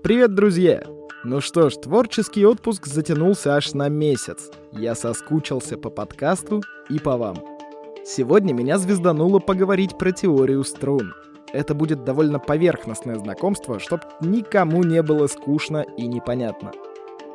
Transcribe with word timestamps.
Привет, 0.00 0.32
друзья! 0.32 0.84
Ну 1.24 1.40
что 1.40 1.70
ж, 1.70 1.74
творческий 1.74 2.46
отпуск 2.46 2.86
затянулся 2.86 3.56
аж 3.56 3.74
на 3.74 3.88
месяц. 3.88 4.50
Я 4.70 4.94
соскучился 4.94 5.76
по 5.76 5.90
подкасту 5.90 6.62
и 6.88 7.00
по 7.00 7.16
вам. 7.16 7.36
Сегодня 8.04 8.52
меня 8.52 8.78
звездануло 8.78 9.40
поговорить 9.40 9.98
про 9.98 10.12
теорию 10.12 10.62
струн. 10.62 11.14
Это 11.52 11.74
будет 11.74 12.04
довольно 12.04 12.38
поверхностное 12.38 13.16
знакомство, 13.16 13.80
чтоб 13.80 14.00
никому 14.20 14.84
не 14.84 15.02
было 15.02 15.26
скучно 15.26 15.84
и 15.96 16.06
непонятно. 16.06 16.70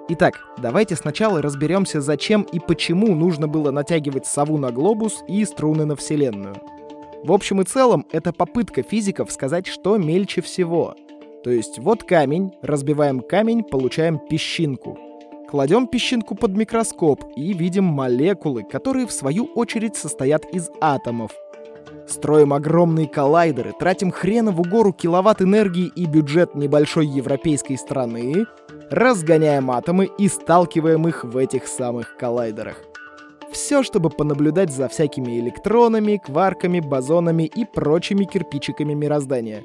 Итак, 0.07 0.39
давайте 0.57 0.95
сначала 0.95 1.41
разберемся, 1.41 1.99
зачем 1.99 2.43
и 2.43 2.59
почему 2.59 3.13
нужно 3.13 3.49
было 3.49 3.71
натягивать 3.71 4.25
сову 4.25 4.57
на 4.57 4.71
глобус 4.71 5.23
и 5.27 5.43
струны 5.43 5.83
на 5.83 5.97
Вселенную. 5.97 6.55
В 7.25 7.31
общем 7.33 7.59
и 7.59 7.65
целом, 7.65 8.05
это 8.11 8.31
попытка 8.31 8.83
физиков 8.83 9.31
сказать, 9.31 9.67
что 9.67 9.97
мельче 9.97 10.41
всего. 10.41 10.95
То 11.43 11.51
есть 11.51 11.77
вот 11.79 12.03
камень, 12.03 12.53
разбиваем 12.61 13.19
камень, 13.19 13.63
получаем 13.63 14.17
песчинку. 14.17 14.97
Кладем 15.49 15.87
песчинку 15.87 16.35
под 16.35 16.55
микроскоп 16.55 17.23
и 17.35 17.53
видим 17.53 17.83
молекулы, 17.83 18.63
которые 18.63 19.05
в 19.05 19.11
свою 19.11 19.45
очередь 19.53 19.95
состоят 19.95 20.45
из 20.53 20.69
атомов. 20.81 21.31
Строим 22.07 22.53
огромные 22.53 23.07
коллайдеры, 23.07 23.73
тратим 23.79 24.11
хренову 24.11 24.63
гору 24.63 24.93
киловатт 24.93 25.41
энергии 25.41 25.91
и 25.95 26.05
бюджет 26.05 26.55
небольшой 26.55 27.07
европейской 27.07 27.75
страны, 27.75 28.45
разгоняем 28.89 29.69
атомы 29.69 30.09
и 30.17 30.27
сталкиваем 30.27 31.07
их 31.07 31.23
в 31.23 31.37
этих 31.37 31.67
самых 31.67 32.17
коллайдерах. 32.17 32.77
Все, 33.51 33.83
чтобы 33.83 34.09
понаблюдать 34.09 34.73
за 34.73 34.87
всякими 34.87 35.39
электронами, 35.39 36.19
кварками, 36.23 36.79
бозонами 36.79 37.43
и 37.43 37.65
прочими 37.65 38.25
кирпичиками 38.25 38.93
мироздания. 38.93 39.63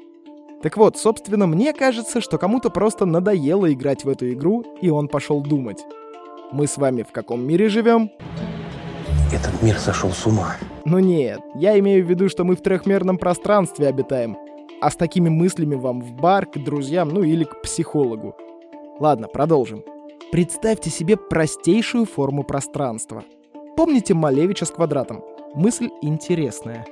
Так 0.61 0.77
вот, 0.77 0.97
собственно, 0.97 1.47
мне 1.47 1.73
кажется, 1.73 2.21
что 2.21 2.37
кому-то 2.37 2.69
просто 2.69 3.05
надоело 3.05 3.71
играть 3.71 4.03
в 4.03 4.09
эту 4.09 4.31
игру, 4.31 4.63
и 4.81 4.89
он 4.89 5.07
пошел 5.07 5.41
думать. 5.41 5.85
Мы 6.51 6.67
с 6.67 6.77
вами 6.77 7.03
в 7.03 7.11
каком 7.11 7.45
мире 7.45 7.69
живем? 7.69 8.11
Этот 9.31 9.61
мир 9.61 9.77
сошел 9.77 10.11
с 10.11 10.25
ума. 10.25 10.55
Ну 10.85 10.99
нет, 10.99 11.39
я 11.55 11.77
имею 11.79 12.05
в 12.05 12.09
виду, 12.09 12.29
что 12.29 12.43
мы 12.43 12.55
в 12.55 12.61
трехмерном 12.61 13.17
пространстве 13.17 13.87
обитаем. 13.87 14.37
А 14.81 14.89
с 14.89 14.95
такими 14.95 15.29
мыслями 15.29 15.75
вам 15.75 16.01
в 16.01 16.13
бар, 16.13 16.45
к 16.45 16.57
друзьям, 16.57 17.09
ну 17.09 17.23
или 17.23 17.43
к 17.43 17.61
психологу. 17.61 18.35
Ладно, 18.99 19.27
продолжим. 19.27 19.83
Представьте 20.31 20.89
себе 20.89 21.17
простейшую 21.17 22.05
форму 22.05 22.43
пространства— 22.43 23.23
Помните 23.79 24.13
Малевича 24.13 24.65
с 24.65 24.71
квадратом? 24.71 25.23
Мысль 25.53 25.87
интересная. 26.01 26.85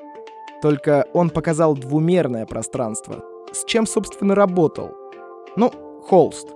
Только 0.61 1.06
он 1.13 1.30
показал 1.30 1.75
двумерное 1.75 2.45
пространство. 2.45 3.25
С 3.52 3.66
чем, 3.66 3.86
собственно, 3.86 4.36
работал? 4.36 4.92
Ну, 5.56 5.72
холст. 6.03 6.50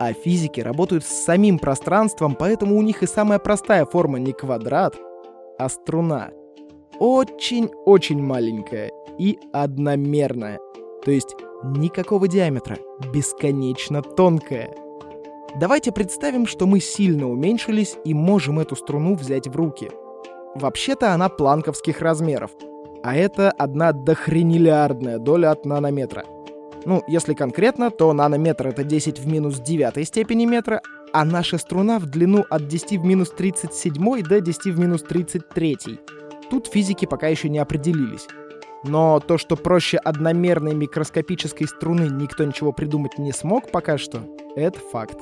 А 0.00 0.12
физики 0.12 0.60
работают 0.60 1.04
с 1.04 1.24
самим 1.24 1.58
пространством, 1.58 2.36
поэтому 2.36 2.76
у 2.76 2.82
них 2.82 3.02
и 3.02 3.06
самая 3.06 3.38
простая 3.38 3.84
форма 3.84 4.18
не 4.18 4.32
квадрат, 4.32 4.96
а 5.58 5.68
струна. 5.68 6.30
Очень-очень 6.98 8.22
маленькая 8.22 8.92
и 9.18 9.38
одномерная. 9.52 10.58
То 11.04 11.10
есть 11.10 11.34
никакого 11.64 12.28
диаметра, 12.28 12.78
бесконечно 13.12 14.02
тонкая. 14.02 14.74
Давайте 15.56 15.90
представим, 15.92 16.46
что 16.46 16.66
мы 16.66 16.80
сильно 16.80 17.28
уменьшились 17.28 17.96
и 18.04 18.14
можем 18.14 18.60
эту 18.60 18.76
струну 18.76 19.14
взять 19.14 19.48
в 19.48 19.56
руки. 19.56 19.90
Вообще-то 20.54 21.12
она 21.12 21.28
планковских 21.28 22.00
размеров, 22.00 22.50
а 23.08 23.16
это 23.16 23.50
одна 23.52 23.92
дохренелиардная 23.92 25.18
доля 25.18 25.52
от 25.52 25.64
нанометра. 25.64 26.24
Ну, 26.84 27.02
если 27.08 27.32
конкретно, 27.32 27.90
то 27.90 28.12
нанометр 28.12 28.66
это 28.66 28.84
10 28.84 29.18
в 29.18 29.26
минус 29.26 29.60
9 29.60 30.06
степени 30.06 30.44
метра, 30.44 30.82
а 31.14 31.24
наша 31.24 31.56
струна 31.56 32.00
в 32.00 32.04
длину 32.04 32.44
от 32.50 32.68
10 32.68 32.98
в 32.98 33.04
минус 33.06 33.30
37 33.30 34.22
до 34.24 34.42
10 34.42 34.66
в 34.66 34.78
минус 34.78 35.02
33. 35.04 35.78
Тут 36.50 36.66
физики 36.66 37.06
пока 37.06 37.28
еще 37.28 37.48
не 37.48 37.58
определились. 37.58 38.26
Но 38.84 39.20
то, 39.20 39.38
что 39.38 39.56
проще 39.56 39.96
одномерной 39.96 40.74
микроскопической 40.74 41.66
струны 41.66 42.10
никто 42.10 42.44
ничего 42.44 42.72
придумать 42.72 43.16
не 43.16 43.32
смог 43.32 43.70
пока 43.70 43.96
что, 43.96 44.18
это 44.54 44.80
факт. 44.80 45.16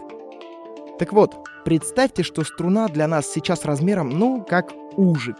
Так 0.98 1.12
вот, 1.12 1.36
представьте, 1.64 2.24
что 2.24 2.42
струна 2.42 2.88
для 2.88 3.06
нас 3.06 3.30
сейчас 3.30 3.64
размером, 3.64 4.10
ну, 4.10 4.44
как 4.44 4.72
ужик. 4.96 5.36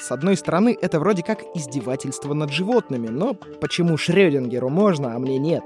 С 0.00 0.12
одной 0.12 0.36
стороны, 0.36 0.76
это 0.80 1.00
вроде 1.00 1.22
как 1.22 1.42
издевательство 1.54 2.34
над 2.34 2.50
животными, 2.50 3.08
но 3.08 3.34
почему 3.34 3.96
Шрёдингеру 3.96 4.68
можно, 4.68 5.14
а 5.14 5.18
мне 5.18 5.38
нет? 5.38 5.62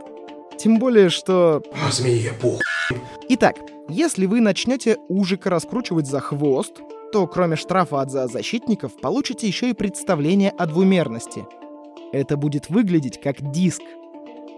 Тем 0.58 0.78
более, 0.78 1.10
что... 1.10 1.62
А 1.86 1.90
змея 1.90 2.32
пух. 2.40 2.60
Итак, 3.28 3.56
если 3.88 4.26
вы 4.26 4.40
начнете 4.40 4.96
ужика 5.08 5.50
раскручивать 5.50 6.06
за 6.06 6.20
хвост, 6.20 6.80
то 7.12 7.26
кроме 7.26 7.56
штрафа 7.56 8.00
от 8.00 8.10
зоозащитников 8.10 9.00
получите 9.00 9.46
еще 9.46 9.70
и 9.70 9.74
представление 9.74 10.50
о 10.50 10.66
двумерности. 10.66 11.46
Это 12.12 12.36
будет 12.36 12.70
выглядеть 12.70 13.20
как 13.20 13.40
диск, 13.52 13.82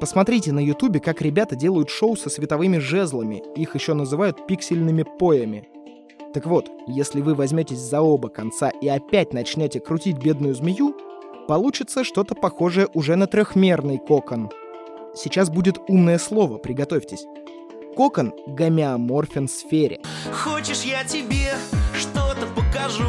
Посмотрите 0.00 0.52
на 0.52 0.58
ютубе, 0.58 1.00
как 1.00 1.22
ребята 1.22 1.56
делают 1.56 1.88
шоу 1.88 2.16
со 2.16 2.28
световыми 2.28 2.78
жезлами, 2.78 3.42
их 3.56 3.74
еще 3.74 3.94
называют 3.94 4.46
пиксельными 4.46 5.04
поями. 5.04 5.68
Так 6.34 6.46
вот, 6.46 6.68
если 6.88 7.20
вы 7.20 7.36
возьметесь 7.36 7.78
за 7.78 8.00
оба 8.00 8.28
конца 8.28 8.68
и 8.68 8.88
опять 8.88 9.32
начнете 9.32 9.78
крутить 9.78 10.18
бедную 10.18 10.52
змею, 10.56 10.96
получится 11.46 12.02
что-то 12.02 12.34
похожее 12.34 12.88
уже 12.92 13.14
на 13.14 13.28
трехмерный 13.28 13.98
кокон. 13.98 14.50
Сейчас 15.14 15.48
будет 15.48 15.78
умное 15.86 16.18
слово, 16.18 16.58
приготовьтесь. 16.58 17.24
Кокон 17.96 18.34
гомеоморфен 18.48 19.46
сфере. 19.46 20.00
Хочешь, 20.32 20.82
я 20.82 21.04
тебе 21.04 21.52
что-то 21.96 22.48
покажу? 22.56 23.04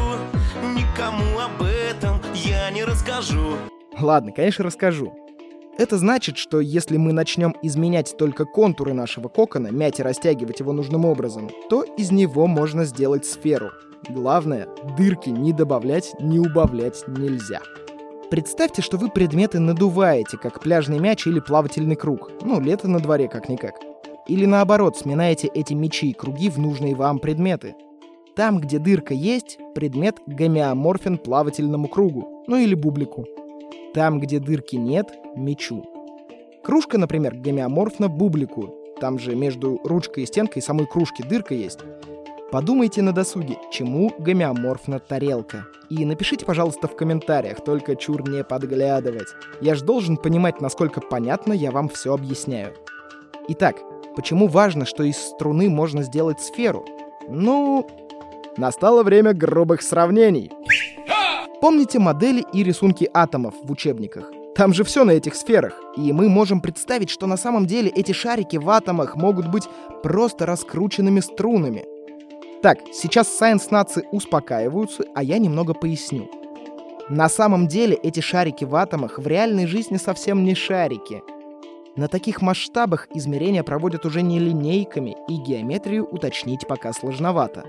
Никому 0.76 1.40
об 1.40 1.60
этом 1.62 2.20
я 2.32 2.70
не 2.70 2.84
расскажу. 2.84 3.56
Ладно, 3.98 4.30
конечно, 4.30 4.64
расскажу. 4.64 5.12
Это 5.78 5.98
значит, 5.98 6.38
что 6.38 6.60
если 6.60 6.96
мы 6.96 7.12
начнем 7.12 7.54
изменять 7.62 8.16
только 8.16 8.46
контуры 8.46 8.94
нашего 8.94 9.28
кокона, 9.28 9.68
мять 9.68 10.00
и 10.00 10.02
растягивать 10.02 10.60
его 10.60 10.72
нужным 10.72 11.04
образом, 11.04 11.50
то 11.68 11.82
из 11.82 12.10
него 12.10 12.46
можно 12.46 12.86
сделать 12.86 13.26
сферу. 13.26 13.72
Главное, 14.08 14.68
дырки 14.96 15.28
ни 15.28 15.52
добавлять, 15.52 16.14
ни 16.18 16.38
убавлять 16.38 17.06
нельзя. 17.06 17.60
Представьте, 18.30 18.80
что 18.80 18.96
вы 18.96 19.10
предметы 19.10 19.58
надуваете, 19.60 20.38
как 20.38 20.60
пляжный 20.60 20.98
мяч 20.98 21.26
или 21.26 21.40
плавательный 21.40 21.94
круг. 21.94 22.30
Ну, 22.42 22.58
лето 22.58 22.88
на 22.88 22.98
дворе 22.98 23.28
как-никак. 23.28 23.74
Или 24.26 24.46
наоборот, 24.46 24.96
сминаете 24.96 25.48
эти 25.48 25.74
мячи 25.74 26.10
и 26.10 26.14
круги 26.14 26.48
в 26.48 26.58
нужные 26.58 26.94
вам 26.94 27.18
предметы. 27.18 27.74
Там, 28.34 28.60
где 28.60 28.78
дырка 28.78 29.14
есть, 29.14 29.58
предмет 29.74 30.16
гомеоморфен 30.26 31.18
плавательному 31.18 31.88
кругу, 31.88 32.44
ну 32.46 32.56
или 32.56 32.74
бублику. 32.74 33.26
Там, 33.96 34.20
где 34.20 34.40
дырки 34.40 34.76
нет, 34.76 35.06
мечу. 35.34 35.82
Кружка, 36.62 36.98
например, 36.98 37.34
гомеоморфна 37.34 38.08
бублику. 38.08 38.74
Там 39.00 39.18
же 39.18 39.34
между 39.34 39.80
ручкой 39.84 40.24
и 40.24 40.26
стенкой 40.26 40.60
самой 40.60 40.86
кружки 40.86 41.22
дырка 41.22 41.54
есть. 41.54 41.78
Подумайте 42.52 43.00
на 43.00 43.12
досуге, 43.12 43.56
чему 43.72 44.12
гомеоморфна 44.18 44.98
тарелка. 44.98 45.64
И 45.88 46.04
напишите, 46.04 46.44
пожалуйста, 46.44 46.88
в 46.88 46.94
комментариях, 46.94 47.64
только 47.64 47.96
чур 47.96 48.28
не 48.28 48.44
подглядывать. 48.44 49.28
Я 49.62 49.74
ж 49.74 49.80
должен 49.80 50.18
понимать, 50.18 50.60
насколько 50.60 51.00
понятно 51.00 51.54
я 51.54 51.70
вам 51.70 51.88
все 51.88 52.12
объясняю. 52.12 52.74
Итак, 53.48 53.76
почему 54.14 54.46
важно, 54.46 54.84
что 54.84 55.04
из 55.04 55.16
струны 55.16 55.70
можно 55.70 56.02
сделать 56.02 56.40
сферу? 56.42 56.84
Ну, 57.30 57.88
настало 58.58 59.02
время 59.02 59.32
грубых 59.32 59.80
сравнений. 59.80 60.52
Помните 61.60 61.98
модели 61.98 62.44
и 62.52 62.62
рисунки 62.62 63.08
атомов 63.14 63.54
в 63.62 63.70
учебниках? 63.70 64.30
Там 64.54 64.74
же 64.74 64.84
все 64.84 65.04
на 65.04 65.12
этих 65.12 65.34
сферах. 65.34 65.80
И 65.96 66.12
мы 66.12 66.28
можем 66.28 66.60
представить, 66.60 67.08
что 67.08 67.26
на 67.26 67.38
самом 67.38 67.66
деле 67.66 67.90
эти 67.90 68.12
шарики 68.12 68.58
в 68.58 68.68
атомах 68.68 69.16
могут 69.16 69.48
быть 69.48 69.68
просто 70.02 70.44
раскрученными 70.44 71.20
струнами. 71.20 71.84
Так, 72.62 72.78
сейчас 72.92 73.28
Science 73.40 73.68
нации 73.70 74.06
успокаиваются, 74.12 75.04
а 75.14 75.22
я 75.22 75.38
немного 75.38 75.72
поясню. 75.72 76.30
На 77.08 77.28
самом 77.28 77.68
деле 77.68 77.96
эти 78.02 78.20
шарики 78.20 78.64
в 78.64 78.74
атомах 78.74 79.18
в 79.18 79.26
реальной 79.26 79.66
жизни 79.66 79.96
совсем 79.96 80.44
не 80.44 80.54
шарики. 80.54 81.22
На 81.96 82.08
таких 82.08 82.42
масштабах 82.42 83.08
измерения 83.14 83.62
проводят 83.62 84.04
уже 84.04 84.20
не 84.20 84.38
линейками, 84.38 85.16
и 85.28 85.36
геометрию 85.36 86.04
уточнить 86.04 86.66
пока 86.68 86.92
сложновато. 86.92 87.64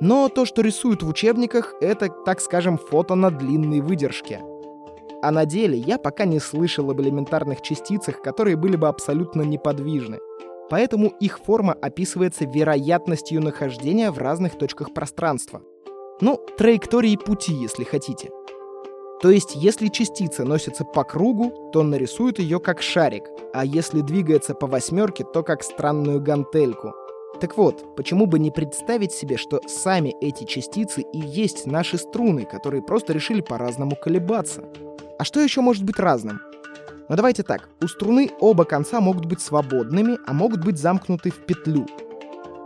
Но 0.00 0.28
то, 0.28 0.44
что 0.44 0.62
рисуют 0.62 1.02
в 1.02 1.08
учебниках, 1.08 1.74
это, 1.80 2.08
так 2.08 2.40
скажем, 2.40 2.78
фото 2.78 3.14
на 3.14 3.30
длинной 3.30 3.80
выдержке. 3.80 4.40
А 5.22 5.30
на 5.30 5.46
деле 5.46 5.78
я 5.78 5.98
пока 5.98 6.24
не 6.24 6.38
слышал 6.38 6.90
об 6.90 7.00
элементарных 7.00 7.62
частицах, 7.62 8.20
которые 8.20 8.56
были 8.56 8.76
бы 8.76 8.88
абсолютно 8.88 9.42
неподвижны. 9.42 10.18
Поэтому 10.68 11.08
их 11.20 11.38
форма 11.38 11.72
описывается 11.72 12.44
вероятностью 12.44 13.42
нахождения 13.42 14.10
в 14.10 14.18
разных 14.18 14.58
точках 14.58 14.92
пространства. 14.92 15.62
Ну, 16.20 16.40
траектории 16.58 17.16
пути, 17.16 17.52
если 17.52 17.84
хотите. 17.84 18.30
То 19.22 19.30
есть, 19.30 19.54
если 19.54 19.88
частица 19.88 20.44
носится 20.44 20.84
по 20.84 21.04
кругу, 21.04 21.70
то 21.72 21.82
нарисует 21.82 22.38
ее 22.38 22.60
как 22.60 22.82
шарик, 22.82 23.24
а 23.54 23.64
если 23.64 24.00
двигается 24.00 24.54
по 24.54 24.66
восьмерке, 24.66 25.24
то 25.24 25.42
как 25.42 25.62
странную 25.62 26.20
гантельку. 26.20 26.92
Так 27.44 27.58
вот, 27.58 27.94
почему 27.94 28.24
бы 28.24 28.38
не 28.38 28.50
представить 28.50 29.12
себе, 29.12 29.36
что 29.36 29.60
сами 29.66 30.16
эти 30.22 30.44
частицы 30.44 31.02
и 31.02 31.18
есть 31.18 31.66
наши 31.66 31.98
струны, 31.98 32.46
которые 32.46 32.80
просто 32.80 33.12
решили 33.12 33.42
по-разному 33.42 33.96
колебаться? 33.96 34.64
А 35.18 35.24
что 35.24 35.40
еще 35.40 35.60
может 35.60 35.84
быть 35.84 35.98
разным? 35.98 36.40
Ну 37.06 37.16
давайте 37.16 37.42
так, 37.42 37.68
у 37.82 37.86
струны 37.86 38.30
оба 38.40 38.64
конца 38.64 39.02
могут 39.02 39.26
быть 39.26 39.42
свободными, 39.42 40.16
а 40.26 40.32
могут 40.32 40.64
быть 40.64 40.78
замкнуты 40.78 41.30
в 41.30 41.44
петлю. 41.44 41.84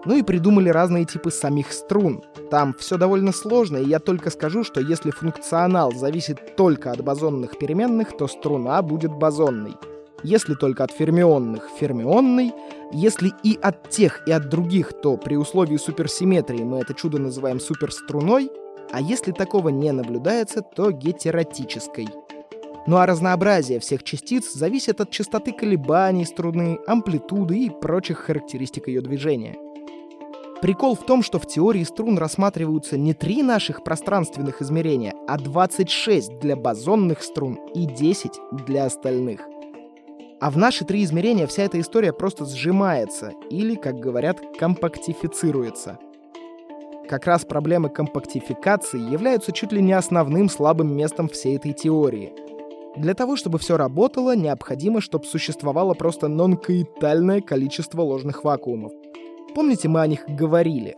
Ну 0.04 0.16
и 0.16 0.22
придумали 0.22 0.68
разные 0.68 1.06
типы 1.06 1.32
самих 1.32 1.72
струн. 1.72 2.22
Там 2.48 2.72
все 2.78 2.98
довольно 2.98 3.32
сложно, 3.32 3.78
и 3.78 3.88
я 3.88 3.98
только 3.98 4.30
скажу, 4.30 4.62
что 4.62 4.80
если 4.80 5.10
функционал 5.10 5.90
зависит 5.90 6.54
только 6.54 6.92
от 6.92 7.02
бозонных 7.02 7.58
переменных, 7.58 8.16
то 8.16 8.28
струна 8.28 8.80
будет 8.82 9.10
бозонной. 9.10 9.74
Если 10.22 10.54
только 10.54 10.84
от 10.84 10.92
фермионных— 10.92 11.68
фермионной. 11.80 12.52
Если 12.92 13.32
и 13.42 13.58
от 13.60 13.90
тех, 13.90 14.26
и 14.26 14.32
от 14.32 14.48
других, 14.48 14.92
то 15.02 15.16
при 15.16 15.36
условии 15.36 15.76
суперсимметрии 15.76 16.62
мы 16.62 16.78
это 16.78 16.94
чудо 16.94 17.18
называем 17.18 17.60
суперструной. 17.60 18.50
А 18.90 19.00
если 19.00 19.32
такого 19.32 19.68
не 19.68 19.92
наблюдается, 19.92 20.62
то 20.62 20.90
гетеротической. 20.90 22.08
Ну 22.86 22.96
а 22.96 23.04
разнообразие 23.04 23.80
всех 23.80 24.02
частиц 24.02 24.54
зависит 24.54 25.02
от 25.02 25.10
частоты 25.10 25.52
колебаний 25.52 26.24
струны, 26.24 26.78
амплитуды 26.86 27.58
и 27.58 27.70
прочих 27.70 28.20
характеристик 28.20 28.88
ее 28.88 29.02
движения. 29.02 29.56
Прикол 30.62 30.96
в 30.96 31.04
том, 31.04 31.22
что 31.22 31.38
в 31.38 31.46
теории 31.46 31.84
струн 31.84 32.16
рассматриваются 32.16 32.96
не 32.96 33.12
три 33.12 33.42
наших 33.42 33.84
пространственных 33.84 34.62
измерения, 34.62 35.14
а 35.28 35.38
26 35.38 36.40
для 36.40 36.56
бозонных 36.56 37.22
струн 37.22 37.60
и 37.74 37.84
10 37.84 38.32
для 38.66 38.86
остальных. 38.86 39.46
А 40.40 40.50
в 40.50 40.56
наши 40.56 40.84
три 40.84 41.02
измерения 41.04 41.46
вся 41.46 41.64
эта 41.64 41.80
история 41.80 42.12
просто 42.12 42.44
сжимается 42.44 43.32
или, 43.50 43.74
как 43.74 43.96
говорят, 43.96 44.40
компактифицируется. 44.58 45.98
Как 47.08 47.26
раз 47.26 47.44
проблемы 47.44 47.88
компактификации 47.88 49.00
являются 49.00 49.52
чуть 49.52 49.72
ли 49.72 49.82
не 49.82 49.92
основным 49.92 50.48
слабым 50.48 50.94
местом 50.94 51.28
всей 51.28 51.56
этой 51.56 51.72
теории. 51.72 52.32
Для 52.96 53.14
того, 53.14 53.36
чтобы 53.36 53.58
все 53.58 53.76
работало, 53.76 54.36
необходимо, 54.36 55.00
чтобы 55.00 55.24
существовало 55.24 55.94
просто 55.94 56.28
нонкаитальное 56.28 57.40
количество 57.40 58.02
ложных 58.02 58.44
вакуумов— 58.44 58.92
Помните, 59.54 59.88
мы 59.88 60.00
о 60.00 60.06
них 60.06 60.24
говорили? 60.28 60.94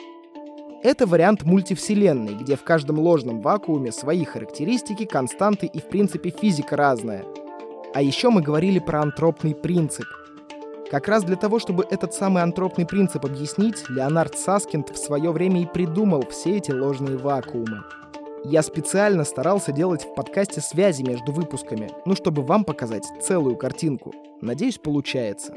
Это 0.82 1.06
вариант 1.06 1.44
мультивселенной, 1.44 2.34
где 2.34 2.56
в 2.56 2.62
каждом 2.62 2.98
ложном 2.98 3.40
вакууме 3.40 3.92
свои 3.92 4.24
характеристики, 4.24 5.04
константы 5.04 5.66
и 5.66 5.78
в 5.78 5.84
принципе 5.84 6.30
физика 6.30 6.76
разная. 6.76 7.24
А 7.92 8.02
еще 8.02 8.30
мы 8.30 8.40
говорили 8.40 8.78
про 8.78 9.02
антропный 9.02 9.54
принцип. 9.54 10.06
Как 10.90 11.08
раз 11.08 11.24
для 11.24 11.36
того, 11.36 11.58
чтобы 11.58 11.84
этот 11.90 12.14
самый 12.14 12.42
антропный 12.42 12.86
принцип 12.86 13.24
объяснить, 13.24 13.88
Леонард 13.88 14.38
Саскинд 14.38 14.90
в 14.90 14.96
свое 14.96 15.32
время 15.32 15.62
и 15.62 15.66
придумал 15.66 16.24
все 16.30 16.58
эти 16.58 16.70
ложные 16.70 17.16
вакуумы. 17.16 17.82
Я 18.44 18.62
специально 18.62 19.24
старался 19.24 19.72
делать 19.72 20.04
в 20.04 20.14
подкасте 20.14 20.60
связи 20.60 21.02
между 21.02 21.32
выпусками, 21.32 21.90
ну 22.06 22.14
чтобы 22.14 22.42
вам 22.42 22.64
показать 22.64 23.04
целую 23.20 23.56
картинку. 23.56 24.14
Надеюсь, 24.40 24.78
получается. 24.78 25.52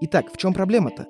Итак, 0.00 0.32
в 0.32 0.36
чем 0.36 0.54
проблема-то? 0.54 1.06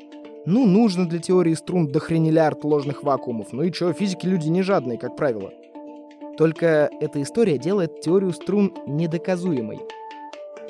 Ну, 0.46 0.64
нужно 0.66 1.06
для 1.06 1.18
теории 1.18 1.54
струн 1.54 1.88
дохренелярд 1.88 2.64
ложных 2.64 3.02
вакуумов. 3.02 3.52
Ну 3.52 3.62
и 3.62 3.72
чё, 3.72 3.92
физики 3.92 4.26
люди 4.26 4.48
не 4.48 4.62
жадные, 4.62 4.98
как 4.98 5.16
правило. 5.16 5.52
Только 6.38 6.88
эта 7.00 7.20
история 7.20 7.58
делает 7.58 8.00
теорию 8.00 8.32
струн 8.32 8.72
недоказуемой. 8.86 9.80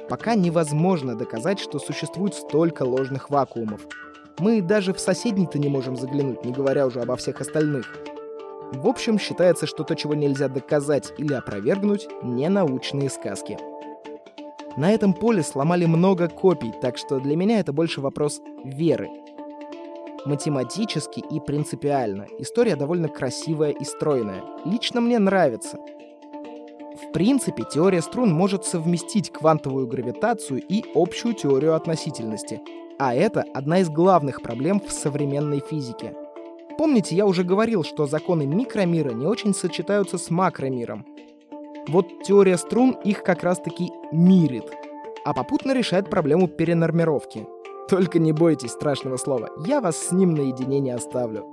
Пока 0.08 0.34
невозможно 0.34 1.16
доказать, 1.16 1.58
что 1.58 1.78
существует 1.78 2.34
столько 2.34 2.84
ложных 2.84 3.30
вакуумов. 3.30 3.86
Мы 4.38 4.60
даже 4.60 4.92
в 4.92 5.00
соседний-то 5.00 5.58
не 5.58 5.68
можем 5.68 5.96
заглянуть, 5.96 6.44
не 6.44 6.52
говоря 6.52 6.86
уже 6.86 7.00
обо 7.00 7.16
всех 7.16 7.40
остальных. 7.40 7.96
В 8.72 8.86
общем, 8.88 9.18
считается, 9.18 9.66
что 9.66 9.84
то, 9.84 9.94
чего 9.94 10.14
нельзя 10.14 10.48
доказать 10.48 11.12
или 11.18 11.32
опровергнуть, 11.32 12.08
не 12.22 12.48
научные 12.48 13.08
сказки. 13.10 13.58
На 14.76 14.92
этом 14.92 15.14
поле 15.14 15.42
сломали 15.42 15.86
много 15.86 16.28
копий, 16.28 16.72
так 16.82 16.98
что 16.98 17.18
для 17.18 17.34
меня 17.34 17.60
это 17.60 17.72
больше 17.72 18.00
вопрос 18.00 18.42
веры, 18.64 19.08
математически 20.26 21.20
и 21.20 21.40
принципиально. 21.40 22.26
История 22.38 22.76
довольно 22.76 23.08
красивая 23.08 23.70
и 23.70 23.84
стройная. 23.84 24.42
Лично 24.64 25.00
мне 25.00 25.18
нравится. 25.18 25.78
Принципе, 27.16 27.64
теория 27.64 28.02
струн 28.02 28.30
может 28.30 28.66
совместить 28.66 29.32
квантовую 29.32 29.86
гравитацию 29.86 30.60
и 30.60 30.84
общую 30.94 31.32
теорию 31.32 31.74
относительности. 31.74 32.60
А 32.98 33.14
это 33.14 33.42
одна 33.54 33.78
из 33.78 33.88
главных 33.88 34.42
проблем 34.42 34.82
в 34.86 34.92
современной 34.92 35.60
физике. 35.60 36.14
Помните, 36.76 37.16
я 37.16 37.24
уже 37.24 37.42
говорил, 37.42 37.84
что 37.84 38.04
законы 38.04 38.44
микромира 38.44 39.12
не 39.12 39.24
очень 39.24 39.54
сочетаются 39.54 40.18
с 40.18 40.28
макромиром. 40.28 41.06
Вот 41.88 42.22
теория 42.22 42.58
струн 42.58 42.90
их 43.02 43.22
как 43.22 43.42
раз-таки 43.42 43.90
мирит, 44.12 44.70
а 45.24 45.32
попутно 45.32 45.72
решает 45.72 46.10
проблему 46.10 46.48
перенормировки. 46.48 47.46
Только 47.88 48.18
не 48.18 48.32
бойтесь 48.32 48.72
страшного 48.72 49.16
слова, 49.16 49.48
я 49.66 49.80
вас 49.80 49.96
с 49.96 50.12
ним 50.12 50.34
наедине 50.34 50.80
не 50.80 50.90
оставлю. 50.90 51.46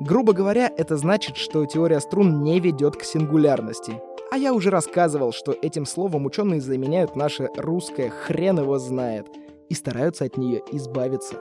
Грубо 0.00 0.32
говоря, 0.32 0.68
это 0.76 0.96
значит, 0.96 1.36
что 1.36 1.64
теория 1.64 2.00
струн 2.00 2.42
не 2.42 2.58
ведет 2.58 2.96
к 2.96 3.04
сингулярности. 3.04 4.00
А 4.32 4.36
я 4.36 4.52
уже 4.52 4.70
рассказывал, 4.70 5.32
что 5.32 5.52
этим 5.52 5.86
словом 5.86 6.26
ученые 6.26 6.60
заменяют 6.60 7.16
наше 7.16 7.48
русское 7.56 8.10
«хрен 8.10 8.60
его 8.60 8.78
знает» 8.78 9.26
и 9.68 9.74
стараются 9.74 10.24
от 10.24 10.36
нее 10.36 10.62
избавиться. 10.72 11.36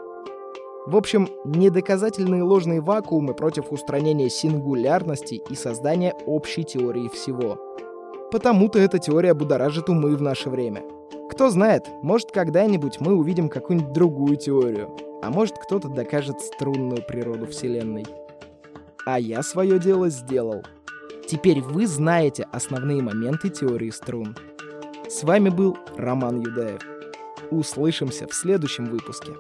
В 0.86 0.96
общем, 0.96 1.30
недоказательные 1.46 2.44
ложные 2.44 2.82
вакуумы 2.82 3.34
против 3.34 3.72
устранения 3.72 4.30
сингулярности 4.30 5.42
и 5.50 5.56
создания 5.56 6.16
общей 6.26 6.64
теории 6.64 7.10
всего. 7.10 7.60
Потому-то 8.32 8.80
эта 8.80 8.98
теория 8.98 9.34
будоражит 9.34 9.90
умы 9.90 10.16
в 10.16 10.22
наше 10.22 10.50
время– 10.50 10.84
кто 11.30 11.52
знает, 11.52 11.88
может 12.02 12.32
когда-нибудь 12.32 13.00
мы 13.00 13.14
увидим 13.14 13.50
какую-нибудь 13.50 13.94
другую 13.94 14.36
теорию, 14.36 14.90
а 15.22 15.30
может 15.30 15.58
кто-то 15.58 15.88
докажет 15.88 16.42
струнную 16.42 17.02
природу 17.02 17.46
Вселенной. 17.46 18.06
А 19.06 19.20
я 19.20 19.44
свое 19.44 19.80
дело 19.80 20.10
сделал. 20.10 20.64
Теперь 21.30 21.62
вы 21.62 21.86
знаете 21.86 22.48
основные 22.52 23.04
моменты 23.04 23.52
теории 23.52 23.92
струн. 23.92 24.36
С 25.08 25.22
вами 25.22 25.50
был 25.50 25.78
Роман 25.96 26.42
Юдаев. 26.42 26.82
Услышимся 27.52 28.26
в 28.26 28.34
следующем 28.34 28.88
выпуске. 28.88 29.34